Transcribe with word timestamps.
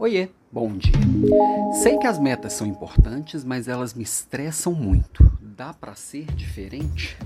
Oiê, 0.00 0.24
bom 0.52 0.76
dia. 0.76 0.92
Sei 1.82 1.96
que 1.96 2.06
as 2.06 2.18
metas 2.18 2.54
são 2.54 2.66
importantes, 2.66 3.44
mas 3.44 3.68
elas 3.68 3.94
me 3.94 4.02
estressam 4.02 4.74
muito. 4.74 5.30
Dá 5.40 5.72
para 5.72 5.94
ser 5.94 6.24
diferente? 6.34 7.16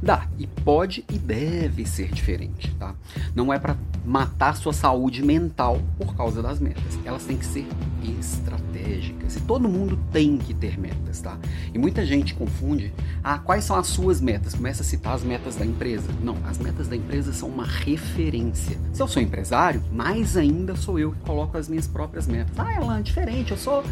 Dá, 0.00 0.26
e 0.38 0.46
pode 0.46 1.04
e 1.10 1.18
deve 1.18 1.84
ser 1.84 2.10
diferente, 2.10 2.74
tá? 2.76 2.94
Não 3.34 3.52
é 3.52 3.58
para 3.58 3.76
matar 4.04 4.56
sua 4.56 4.72
saúde 4.72 5.22
mental 5.22 5.80
por 5.98 6.14
causa 6.16 6.42
das 6.42 6.60
metas. 6.60 6.98
Elas 7.04 7.24
têm 7.24 7.36
que 7.36 7.44
ser 7.44 7.66
estratégicas. 8.02 9.36
E 9.36 9.40
todo 9.40 9.68
mundo 9.68 9.98
tem 10.12 10.38
que 10.38 10.54
ter 10.54 10.78
metas, 10.78 11.20
tá? 11.20 11.38
E 11.72 11.78
muita 11.78 12.04
gente 12.06 12.34
confunde, 12.34 12.92
ah, 13.22 13.38
quais 13.38 13.64
são 13.64 13.76
as 13.76 13.86
suas 13.86 14.20
metas? 14.20 14.54
Começa 14.54 14.82
a 14.82 14.84
citar 14.84 15.14
as 15.14 15.22
metas 15.22 15.56
da 15.56 15.66
empresa. 15.66 16.08
Não, 16.22 16.36
as 16.46 16.58
metas 16.58 16.88
da 16.88 16.96
empresa 16.96 17.32
são 17.32 17.48
uma 17.48 17.66
referência. 17.66 18.78
Se 18.92 19.02
eu 19.02 19.08
sou 19.08 19.22
empresário, 19.22 19.82
mais 19.92 20.36
ainda 20.36 20.74
sou 20.76 20.98
eu 20.98 21.12
que 21.12 21.20
coloco 21.20 21.56
as 21.56 21.68
minhas 21.68 21.86
próprias 21.86 22.26
metas. 22.26 22.56
Ah, 22.64 22.80
Elan, 22.80 23.00
é 23.00 23.02
diferente, 23.02 23.50
eu 23.50 23.56
sou 23.56 23.82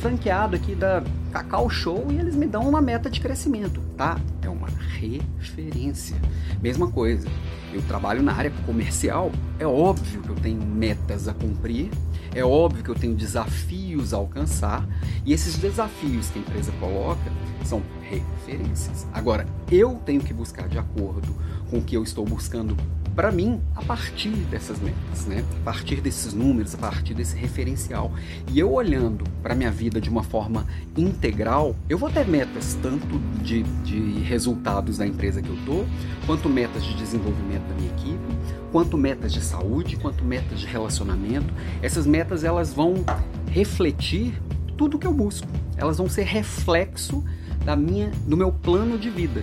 franqueado 0.00 0.54
aqui 0.54 0.74
da 0.74 1.02
Cacau 1.32 1.70
Show 1.70 2.06
e 2.10 2.18
eles 2.18 2.36
me 2.36 2.46
dão 2.46 2.68
uma 2.68 2.80
meta 2.82 3.08
de 3.08 3.20
crescimento, 3.20 3.80
tá? 3.96 4.20
É 4.42 4.50
uma 4.50 4.68
referência. 4.68 6.14
Mesma 6.60 6.90
coisa, 6.90 7.26
eu 7.72 7.80
trabalho 7.82 8.22
na 8.22 8.34
área 8.34 8.50
comercial, 8.66 9.32
é 9.58 9.66
óbvio 9.66 10.20
que 10.20 10.28
eu 10.28 10.36
tenho 10.36 10.60
metas 10.60 11.26
a 11.26 11.32
cumprir, 11.32 11.88
é 12.34 12.44
óbvio 12.44 12.84
que 12.84 12.90
eu 12.90 12.94
tenho 12.94 13.14
desafios 13.14 14.12
a 14.12 14.18
alcançar, 14.18 14.86
e 15.24 15.32
esses 15.32 15.56
desafios 15.56 16.28
que 16.28 16.38
a 16.38 16.42
empresa 16.42 16.70
coloca 16.72 17.32
são 17.64 17.82
referências. 18.02 19.06
Agora, 19.10 19.46
eu 19.72 19.94
tenho 20.04 20.20
que 20.20 20.34
buscar 20.34 20.68
de 20.68 20.78
acordo 20.78 21.34
com 21.70 21.78
o 21.78 21.82
que 21.82 21.96
eu 21.96 22.02
estou 22.02 22.26
buscando 22.26 22.76
para 23.18 23.32
mim 23.32 23.60
a 23.74 23.82
partir 23.82 24.30
dessas 24.48 24.78
metas, 24.78 25.26
né? 25.26 25.44
A 25.60 25.64
partir 25.64 26.00
desses 26.00 26.32
números, 26.32 26.72
a 26.76 26.78
partir 26.78 27.14
desse 27.14 27.36
referencial. 27.36 28.12
E 28.52 28.60
eu 28.60 28.72
olhando 28.72 29.24
para 29.42 29.56
minha 29.56 29.72
vida 29.72 30.00
de 30.00 30.08
uma 30.08 30.22
forma 30.22 30.64
integral, 30.96 31.74
eu 31.88 31.98
vou 31.98 32.08
ter 32.08 32.28
metas 32.28 32.78
tanto 32.80 33.18
de, 33.42 33.64
de 33.82 33.98
resultados 34.20 34.98
da 34.98 35.04
empresa 35.04 35.42
que 35.42 35.48
eu 35.48 35.58
tô, 35.66 35.84
quanto 36.26 36.48
metas 36.48 36.84
de 36.84 36.94
desenvolvimento 36.94 37.66
da 37.66 37.74
minha 37.74 37.90
equipe, 37.90 38.38
quanto 38.70 38.96
metas 38.96 39.32
de 39.32 39.40
saúde, 39.40 39.96
quanto 39.96 40.24
metas 40.24 40.60
de 40.60 40.66
relacionamento. 40.66 41.52
Essas 41.82 42.06
metas 42.06 42.44
elas 42.44 42.72
vão 42.72 43.04
refletir 43.50 44.40
tudo 44.76 44.96
que 44.96 45.08
eu 45.08 45.12
busco. 45.12 45.48
Elas 45.76 45.98
vão 45.98 46.08
ser 46.08 46.22
reflexo 46.22 47.24
da 47.64 47.74
minha, 47.74 48.12
do 48.28 48.36
meu 48.36 48.52
plano 48.52 48.96
de 48.96 49.10
vida 49.10 49.42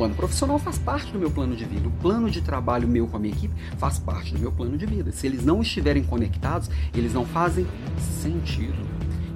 plano 0.00 0.14
profissional 0.14 0.58
faz 0.58 0.78
parte 0.78 1.12
do 1.12 1.18
meu 1.18 1.30
plano 1.30 1.54
de 1.54 1.66
vida. 1.66 1.86
O 1.86 1.90
plano 1.90 2.30
de 2.30 2.40
trabalho 2.40 2.88
meu 2.88 3.06
com 3.06 3.18
a 3.18 3.20
minha 3.20 3.34
equipe 3.34 3.54
faz 3.76 3.98
parte 3.98 4.32
do 4.32 4.38
meu 4.38 4.50
plano 4.50 4.78
de 4.78 4.86
vida. 4.86 5.12
Se 5.12 5.26
eles 5.26 5.44
não 5.44 5.60
estiverem 5.60 6.02
conectados, 6.02 6.70
eles 6.94 7.12
não 7.12 7.26
fazem 7.26 7.66
sentido. 8.22 8.78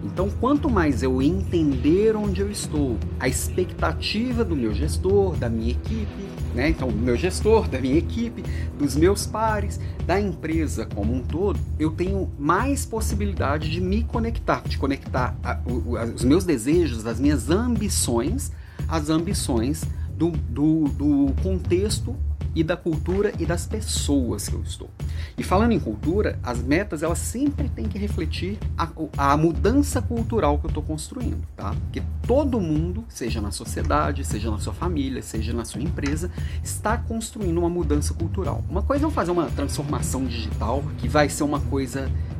Então, 0.02 0.30
quanto 0.40 0.70
mais 0.70 1.02
eu 1.02 1.20
entender 1.20 2.16
onde 2.16 2.40
eu 2.40 2.50
estou, 2.50 2.96
a 3.20 3.28
expectativa 3.28 4.42
do 4.42 4.56
meu 4.56 4.72
gestor, 4.72 5.36
da 5.36 5.50
minha 5.50 5.72
equipe, 5.72 6.24
né? 6.54 6.70
Então, 6.70 6.88
do 6.88 6.96
meu 6.96 7.16
gestor, 7.16 7.68
da 7.68 7.78
minha 7.78 7.98
equipe, 7.98 8.42
dos 8.78 8.96
meus 8.96 9.26
pares, 9.26 9.78
da 10.06 10.18
empresa 10.18 10.86
como 10.94 11.12
um 11.14 11.20
todo, 11.20 11.60
eu 11.78 11.90
tenho 11.90 12.30
mais 12.38 12.86
possibilidade 12.86 13.70
de 13.70 13.82
me 13.82 14.02
conectar, 14.02 14.62
de 14.66 14.78
conectar 14.78 15.36
a, 15.44 15.52
a, 15.52 16.04
os 16.14 16.24
meus 16.24 16.44
desejos, 16.44 17.06
as 17.06 17.20
minhas 17.20 17.50
ambições, 17.50 18.50
às 18.88 19.10
ambições 19.10 19.84
do, 20.16 20.30
do, 20.30 20.84
do 20.88 21.34
contexto 21.42 22.16
e 22.54 22.62
da 22.62 22.76
cultura 22.76 23.32
e 23.38 23.44
das 23.44 23.66
pessoas 23.66 24.48
que 24.48 24.54
eu 24.54 24.62
estou. 24.62 24.88
E 25.36 25.42
falando 25.42 25.72
em 25.72 25.80
cultura, 25.80 26.38
as 26.42 26.62
metas 26.62 27.02
elas 27.02 27.18
sempre 27.18 27.68
têm 27.68 27.86
que 27.86 27.98
refletir 27.98 28.58
a, 28.78 28.88
a 29.16 29.36
mudança 29.36 30.00
cultural 30.00 30.58
que 30.58 30.66
eu 30.66 30.68
estou 30.68 30.82
construindo, 30.82 31.44
tá? 31.56 31.74
Porque 31.74 32.02
todo 32.26 32.60
mundo, 32.60 33.04
seja 33.08 33.40
na 33.40 33.50
sociedade, 33.50 34.24
seja 34.24 34.50
na 34.50 34.58
sua 34.58 34.72
família, 34.72 35.20
seja 35.22 35.52
na 35.52 35.64
sua 35.64 35.82
empresa, 35.82 36.30
está 36.62 36.96
construindo 36.96 37.58
uma 37.58 37.68
mudança 37.68 38.14
cultural. 38.14 38.62
Uma 38.70 38.82
coisa 38.82 39.04
é 39.04 39.06
eu 39.06 39.10
fazer 39.10 39.32
uma 39.32 39.46
transformação 39.46 40.24
digital, 40.24 40.84
que 40.98 41.08
vai 41.08 41.28
ser 41.28 41.42
uma 41.42 41.60
coisa 41.60 42.08
que 42.08 42.33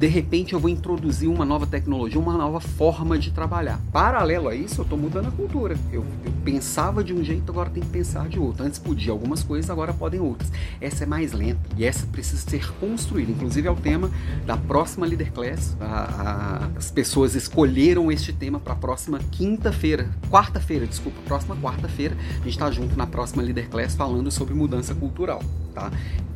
de 0.00 0.06
repente 0.06 0.54
eu 0.54 0.58
vou 0.58 0.70
introduzir 0.70 1.28
uma 1.28 1.44
nova 1.44 1.66
tecnologia, 1.66 2.18
uma 2.18 2.32
nova 2.32 2.58
forma 2.58 3.18
de 3.18 3.30
trabalhar. 3.30 3.78
Paralelo 3.92 4.48
a 4.48 4.54
isso, 4.54 4.80
eu 4.80 4.84
estou 4.84 4.96
mudando 4.96 5.28
a 5.28 5.30
cultura. 5.30 5.76
Eu, 5.92 6.06
eu, 6.24 6.32
pensava 6.42 7.04
de 7.04 7.12
um 7.12 7.22
jeito, 7.22 7.52
agora 7.52 7.68
tenho 7.68 7.84
que 7.84 7.92
pensar 7.92 8.26
de 8.26 8.38
outro. 8.38 8.64
Antes 8.64 8.78
podia 8.78 9.12
algumas 9.12 9.42
coisas, 9.42 9.70
agora 9.70 9.92
podem 9.92 10.18
outras. 10.18 10.50
Essa 10.80 11.04
é 11.04 11.06
mais 11.06 11.34
lenta 11.34 11.60
e 11.76 11.84
essa 11.84 12.06
precisa 12.06 12.40
ser 12.48 12.72
construída. 12.80 13.30
Inclusive 13.30 13.68
é 13.68 13.70
o 13.70 13.76
tema 13.76 14.10
da 14.46 14.56
próxima 14.56 15.04
Leader 15.04 15.30
Class. 15.34 15.76
A, 15.78 15.84
a, 15.84 16.78
as 16.78 16.90
pessoas 16.90 17.34
escolheram 17.34 18.10
este 18.10 18.32
tema 18.32 18.58
para 18.58 18.72
a 18.72 18.76
próxima 18.76 19.18
quinta-feira, 19.30 20.08
quarta-feira, 20.30 20.86
desculpa, 20.86 21.18
próxima 21.26 21.54
quarta-feira. 21.56 22.16
A 22.40 22.44
gente 22.44 22.48
está 22.48 22.70
junto 22.70 22.96
na 22.96 23.06
próxima 23.06 23.42
Leader 23.42 23.68
Class 23.68 23.96
falando 23.96 24.30
sobre 24.30 24.54
mudança 24.54 24.94
cultural, 24.94 25.42
tá? 25.74 25.90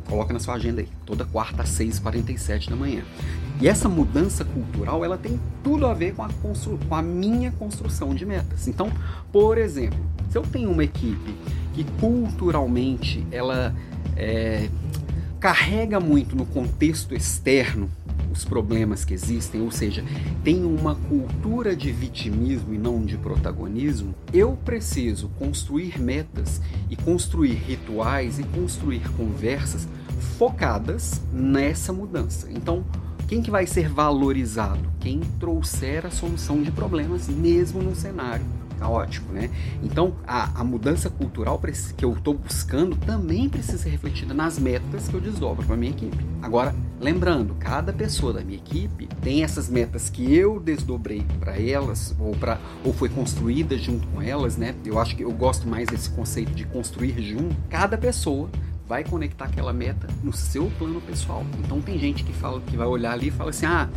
Coloca 0.07 0.33
na 0.33 0.39
sua 0.39 0.55
agenda 0.55 0.81
aí, 0.81 0.87
toda 1.05 1.25
quarta 1.25 1.63
às 1.63 1.69
6h47 1.69 2.69
da 2.69 2.75
manhã. 2.75 3.03
E 3.59 3.67
essa 3.67 3.87
mudança 3.87 4.43
cultural, 4.43 5.03
ela 5.03 5.17
tem 5.17 5.39
tudo 5.63 5.87
a 5.87 5.93
ver 5.93 6.13
com 6.13 6.23
a, 6.23 6.29
com 6.87 6.95
a 6.95 7.01
minha 7.01 7.51
construção 7.51 8.13
de 8.13 8.25
metas. 8.25 8.67
Então, 8.67 8.91
por 9.31 9.57
exemplo, 9.57 9.99
se 10.29 10.37
eu 10.37 10.43
tenho 10.43 10.69
uma 10.69 10.83
equipe 10.83 11.35
que 11.73 11.83
culturalmente 11.99 13.25
ela 13.31 13.73
é, 14.15 14.69
carrega 15.39 15.99
muito 15.99 16.35
no 16.35 16.45
contexto 16.45 17.15
externo 17.15 17.89
os 18.35 18.43
problemas 18.43 19.05
que 19.05 19.13
existem, 19.13 19.61
ou 19.61 19.71
seja, 19.71 20.03
tem 20.43 20.65
uma 20.65 20.95
cultura 20.95 21.75
de 21.75 21.91
vitimismo 21.91 22.73
e 22.73 22.77
não 22.77 23.03
de 23.05 23.17
protagonismo, 23.17 24.13
eu 24.33 24.57
preciso 24.65 25.29
construir 25.39 25.99
metas 25.99 26.61
e 26.89 26.95
construir 26.95 27.53
rituais 27.53 28.37
e 28.37 28.43
construir 28.43 29.09
conversas 29.13 29.87
focadas 30.37 31.21
nessa 31.31 31.93
mudança. 31.93 32.47
Então, 32.51 32.83
quem 33.27 33.41
que 33.41 33.49
vai 33.49 33.65
ser 33.65 33.89
valorizado? 33.89 34.91
Quem 34.99 35.21
trouxer 35.39 36.05
a 36.05 36.11
solução 36.11 36.61
de 36.61 36.71
problemas, 36.71 37.27
mesmo 37.27 37.81
no 37.81 37.95
cenário 37.95 38.45
caótico, 38.75 39.31
né? 39.31 39.49
Então, 39.83 40.15
a, 40.25 40.61
a 40.61 40.63
mudança 40.63 41.09
cultural 41.09 41.61
que 41.97 42.05
eu 42.05 42.13
estou 42.13 42.33
buscando 42.33 42.95
também 42.95 43.49
precisa 43.49 43.77
ser 43.77 43.89
refletida 43.89 44.33
nas 44.33 44.59
metas 44.59 45.07
que 45.07 45.13
eu 45.13 45.21
desdobro 45.21 45.65
para 45.65 45.75
minha 45.75 45.91
equipe. 45.91 46.17
Agora, 46.41 46.75
lembrando, 46.99 47.55
cada 47.55 47.91
pessoa 47.91 48.33
da 48.33 48.41
minha 48.41 48.57
equipe 48.57 49.07
tem 49.21 49.43
essas 49.43 49.69
metas 49.69 50.09
que 50.09 50.35
eu 50.35 50.59
desdobrei 50.59 51.25
para 51.39 51.59
elas 51.59 52.15
ou 52.19 52.35
para 52.35 52.59
ou 52.83 52.93
foi 52.93 53.09
construída 53.09 53.77
junto 53.77 54.07
com 54.07 54.21
elas, 54.21 54.57
né? 54.57 54.75
Eu 54.85 54.99
acho 54.99 55.15
que 55.15 55.23
eu 55.23 55.31
gosto 55.31 55.67
mais 55.67 55.87
desse 55.87 56.09
conceito 56.09 56.51
de 56.53 56.65
construir 56.65 57.21
junto. 57.21 57.55
Cada 57.69 57.97
pessoa 57.97 58.49
vai 58.87 59.03
conectar 59.03 59.45
aquela 59.45 59.73
meta 59.73 60.07
no 60.23 60.31
seu 60.31 60.71
plano 60.77 61.01
pessoal. 61.01 61.45
Então 61.59 61.81
tem 61.81 61.97
gente 61.97 62.23
que 62.23 62.33
fala 62.33 62.61
que 62.61 62.77
vai 62.77 62.87
olhar 62.87 63.13
ali 63.13 63.27
e 63.27 63.31
fala 63.31 63.49
assim: 63.49 63.65
"Ah, 63.65 63.89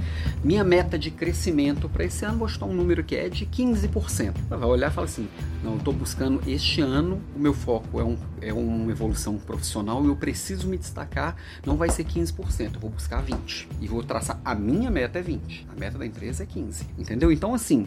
minha 0.43 0.65
meta 0.65 0.99
de 0.99 1.11
crescimento 1.11 1.89
para 1.89 2.05
esse 2.05 2.25
ano 2.25 2.39
vou 2.39 2.49
um 2.69 2.75
número 2.75 3.05
que 3.05 3.15
é 3.15 3.29
de 3.29 3.47
15%". 3.47 4.35
Vai 4.49 4.69
olhar 4.69 4.91
e 4.91 4.95
fala 4.95 5.07
assim: 5.07 5.29
"Não, 5.63 5.73
eu 5.73 5.79
estou 5.79 5.93
buscando 5.93 6.41
este 6.47 6.81
ano, 6.81 7.21
o 7.37 7.39
meu 7.39 7.53
foco 7.53 8.01
é, 8.01 8.05
um, 8.05 8.17
é 8.41 8.53
uma 8.53 8.91
evolução 8.91 9.37
profissional 9.37 10.05
e 10.05 10.09
eu 10.09 10.17
preciso 10.17 10.67
me 10.67 10.79
destacar, 10.79 11.37
não 11.65 11.77
vai 11.77 11.91
ser 11.91 12.05
15%, 12.05 12.75
eu 12.75 12.81
vou 12.81 12.91
buscar 12.91 13.21
20 13.23 13.69
e 13.81 13.87
vou 13.87 14.03
traçar 14.03 14.41
a 14.45 14.55
minha 14.55 14.91
meta 14.91 15.19
é 15.19 15.23
20, 15.23 15.67
a 15.71 15.79
meta 15.79 15.99
da 15.99 16.07
empresa 16.07 16.43
é 16.43 16.47
15". 16.47 16.87
Entendeu? 16.99 17.31
Então 17.31 17.55
assim, 17.55 17.87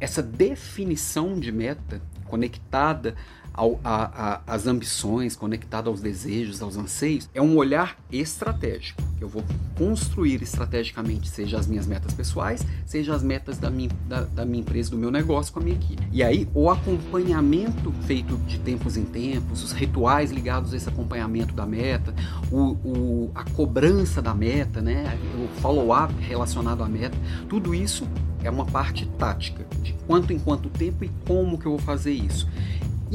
essa 0.00 0.22
definição 0.22 1.38
de 1.38 1.52
meta 1.52 2.02
conectada 2.24 3.14
ao, 3.54 3.80
a, 3.84 4.40
a, 4.48 4.54
as 4.54 4.66
ambições, 4.66 5.36
conectado 5.36 5.88
aos 5.88 6.00
desejos, 6.00 6.60
aos 6.60 6.76
anseios, 6.76 7.30
é 7.32 7.40
um 7.40 7.56
olhar 7.56 7.96
estratégico. 8.10 9.00
Eu 9.20 9.28
vou 9.28 9.44
construir 9.78 10.42
estrategicamente, 10.42 11.28
seja 11.28 11.58
as 11.58 11.66
minhas 11.66 11.86
metas 11.86 12.12
pessoais, 12.12 12.66
seja 12.84 13.14
as 13.14 13.22
metas 13.22 13.56
da 13.56 13.70
minha, 13.70 13.90
da, 14.08 14.22
da 14.22 14.44
minha 14.44 14.60
empresa, 14.60 14.90
do 14.90 14.98
meu 14.98 15.10
negócio 15.10 15.52
com 15.52 15.60
a 15.60 15.62
minha 15.62 15.76
equipe. 15.76 16.02
E 16.12 16.22
aí, 16.22 16.48
o 16.52 16.68
acompanhamento 16.68 17.92
feito 18.06 18.36
de 18.38 18.58
tempos 18.58 18.96
em 18.96 19.04
tempos, 19.04 19.62
os 19.62 19.72
rituais 19.72 20.32
ligados 20.32 20.74
a 20.74 20.76
esse 20.76 20.88
acompanhamento 20.88 21.54
da 21.54 21.64
meta, 21.64 22.14
o, 22.50 22.76
o 22.84 23.30
a 23.34 23.44
cobrança 23.44 24.20
da 24.20 24.34
meta, 24.34 24.82
né? 24.82 25.18
o 25.36 25.60
follow-up 25.60 26.12
relacionado 26.20 26.82
à 26.82 26.88
meta, 26.88 27.16
tudo 27.48 27.74
isso 27.74 28.06
é 28.42 28.50
uma 28.50 28.66
parte 28.66 29.06
tática, 29.18 29.64
de 29.82 29.94
quanto 30.06 30.32
em 30.32 30.38
quanto 30.38 30.68
tempo 30.68 31.04
e 31.04 31.10
como 31.26 31.56
que 31.56 31.66
eu 31.66 31.72
vou 31.72 31.80
fazer 31.80 32.12
isso. 32.12 32.48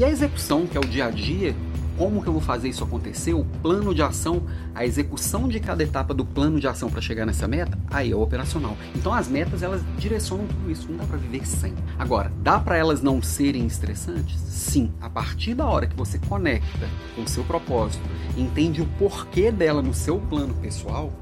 E 0.00 0.04
a 0.04 0.08
execução, 0.08 0.66
que 0.66 0.78
é 0.78 0.80
o 0.80 0.84
dia 0.84 1.04
a 1.04 1.10
dia, 1.10 1.54
como 1.98 2.22
que 2.22 2.28
eu 2.30 2.32
vou 2.32 2.40
fazer 2.40 2.70
isso 2.70 2.82
acontecer, 2.82 3.34
o 3.34 3.44
plano 3.44 3.94
de 3.94 4.00
ação, 4.00 4.44
a 4.74 4.82
execução 4.86 5.46
de 5.46 5.60
cada 5.60 5.82
etapa 5.82 6.14
do 6.14 6.24
plano 6.24 6.58
de 6.58 6.66
ação 6.66 6.88
para 6.88 7.02
chegar 7.02 7.26
nessa 7.26 7.46
meta, 7.46 7.78
aí 7.90 8.10
é 8.10 8.16
o 8.16 8.22
operacional. 8.22 8.78
Então 8.94 9.12
as 9.12 9.28
metas 9.28 9.62
elas 9.62 9.82
direcionam 9.98 10.46
tudo 10.46 10.70
isso, 10.70 10.90
não 10.90 10.96
dá 10.96 11.04
para 11.04 11.18
viver 11.18 11.46
sem. 11.46 11.74
Agora, 11.98 12.32
dá 12.42 12.58
para 12.58 12.78
elas 12.78 13.02
não 13.02 13.20
serem 13.20 13.66
estressantes? 13.66 14.40
Sim, 14.40 14.90
a 15.02 15.10
partir 15.10 15.52
da 15.52 15.66
hora 15.66 15.86
que 15.86 15.94
você 15.94 16.18
conecta 16.18 16.88
com 17.14 17.20
o 17.20 17.28
seu 17.28 17.44
propósito, 17.44 18.02
entende 18.38 18.80
o 18.80 18.86
porquê 18.98 19.52
dela 19.52 19.82
no 19.82 19.92
seu 19.92 20.18
plano 20.18 20.54
pessoal, 20.62 21.12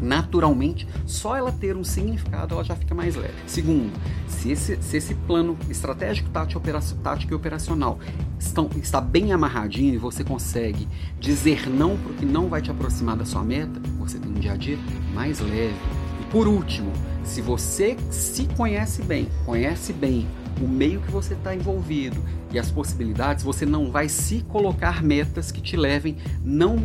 naturalmente, 0.00 0.86
só 1.06 1.36
ela 1.36 1.52
ter 1.52 1.76
um 1.76 1.84
significado, 1.84 2.54
ela 2.54 2.64
já 2.64 2.74
fica 2.74 2.94
mais 2.94 3.16
leve. 3.16 3.34
Segundo, 3.46 3.92
se 4.26 4.50
esse, 4.50 4.78
se 4.80 4.96
esse 4.96 5.14
plano 5.14 5.56
estratégico, 5.68 6.30
tático 6.30 7.32
e 7.32 7.34
operacional 7.34 7.98
estão, 8.38 8.70
está 8.76 9.00
bem 9.00 9.32
amarradinho 9.32 9.94
e 9.94 9.98
você 9.98 10.24
consegue 10.24 10.88
dizer 11.18 11.68
não 11.68 11.96
para 11.96 12.12
o 12.12 12.14
que 12.14 12.26
não 12.26 12.48
vai 12.48 12.62
te 12.62 12.70
aproximar 12.70 13.16
da 13.16 13.24
sua 13.24 13.42
meta, 13.42 13.80
você 13.98 14.18
tem 14.18 14.30
um 14.30 14.34
dia 14.34 14.52
a 14.52 14.56
dia 14.56 14.78
mais 15.14 15.40
leve. 15.40 15.74
E 16.20 16.24
por 16.30 16.48
último, 16.48 16.92
se 17.22 17.40
você 17.40 17.96
se 18.10 18.46
conhece 18.56 19.02
bem, 19.02 19.28
conhece 19.44 19.92
bem 19.92 20.26
o 20.60 20.68
meio 20.68 21.00
que 21.00 21.10
você 21.10 21.34
está 21.34 21.54
envolvido 21.54 22.22
e 22.52 22.58
as 22.58 22.70
possibilidades, 22.70 23.44
você 23.44 23.64
não 23.64 23.90
vai 23.90 24.08
se 24.08 24.42
colocar 24.48 25.02
metas 25.02 25.52
que 25.52 25.60
te 25.60 25.76
levem 25.76 26.16
não, 26.44 26.76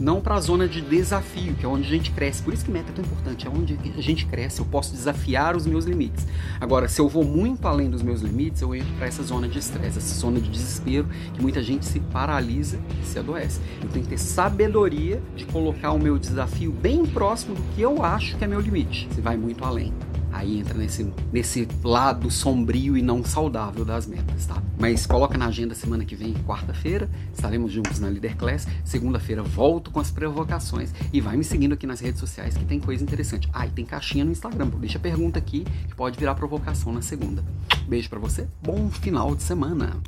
não 0.00 0.20
para 0.20 0.34
a 0.34 0.40
zona 0.40 0.66
de 0.66 0.80
desafio, 0.80 1.54
que 1.54 1.64
é 1.64 1.68
onde 1.68 1.86
a 1.86 1.90
gente 1.90 2.10
cresce. 2.10 2.42
Por 2.42 2.52
isso 2.52 2.64
que 2.64 2.70
meta 2.70 2.90
é 2.90 2.94
tão 2.94 3.04
importante, 3.04 3.46
é 3.46 3.50
onde 3.50 3.78
a 3.96 4.00
gente 4.00 4.26
cresce, 4.26 4.60
eu 4.60 4.66
posso 4.66 4.92
desafiar 4.92 5.56
os 5.56 5.66
meus 5.66 5.84
limites. 5.84 6.26
Agora, 6.60 6.88
se 6.88 7.00
eu 7.00 7.08
vou 7.08 7.24
muito 7.24 7.66
além 7.66 7.88
dos 7.88 8.02
meus 8.02 8.22
limites, 8.22 8.60
eu 8.60 8.74
entro 8.74 8.92
para 8.94 9.06
essa 9.06 9.22
zona 9.22 9.48
de 9.48 9.58
estresse, 9.58 9.98
essa 9.98 10.20
zona 10.20 10.40
de 10.40 10.50
desespero, 10.50 11.06
que 11.32 11.40
muita 11.40 11.62
gente 11.62 11.84
se 11.86 12.00
paralisa 12.00 12.78
e 13.00 13.06
se 13.06 13.18
adoece. 13.18 13.60
Eu 13.82 13.88
tenho 13.88 14.04
que 14.04 14.10
ter 14.10 14.18
sabedoria 14.18 15.22
de 15.36 15.44
colocar 15.44 15.92
o 15.92 15.98
meu 15.98 16.18
desafio 16.18 16.72
bem 16.72 17.06
próximo 17.06 17.54
do 17.54 17.62
que 17.74 17.82
eu 17.82 18.04
acho 18.04 18.36
que 18.36 18.44
é 18.44 18.46
meu 18.46 18.60
limite. 18.60 19.08
Se 19.12 19.20
vai 19.20 19.36
muito 19.36 19.64
além 19.64 19.92
aí 20.34 20.58
entra 20.58 20.76
nesse, 20.76 21.10
nesse 21.32 21.68
lado 21.82 22.30
sombrio 22.30 22.96
e 22.96 23.02
não 23.02 23.24
saudável 23.24 23.84
das 23.84 24.06
metas, 24.06 24.46
tá? 24.46 24.60
Mas 24.78 25.06
coloca 25.06 25.38
na 25.38 25.46
agenda 25.46 25.74
semana 25.74 26.04
que 26.04 26.16
vem, 26.16 26.34
quarta-feira, 26.46 27.08
estaremos 27.32 27.70
juntos 27.70 28.00
na 28.00 28.08
Leader 28.08 28.36
Class. 28.36 28.66
Segunda-feira 28.84 29.42
volto 29.42 29.90
com 29.90 30.00
as 30.00 30.10
provocações 30.10 30.92
e 31.12 31.20
vai 31.20 31.36
me 31.36 31.44
seguindo 31.44 31.72
aqui 31.72 31.86
nas 31.86 32.00
redes 32.00 32.18
sociais 32.18 32.56
que 32.56 32.64
tem 32.64 32.80
coisa 32.80 33.02
interessante. 33.02 33.48
Ah, 33.52 33.66
e 33.66 33.70
tem 33.70 33.84
caixinha 33.84 34.24
no 34.24 34.32
Instagram, 34.32 34.68
deixa 34.80 34.98
pergunta 34.98 35.38
aqui 35.38 35.64
que 35.88 35.94
pode 35.94 36.18
virar 36.18 36.34
provocação 36.34 36.92
na 36.92 37.00
segunda. 37.00 37.44
Beijo 37.86 38.10
para 38.10 38.18
você, 38.18 38.48
bom 38.62 38.90
final 38.90 39.36
de 39.36 39.42
semana. 39.42 40.00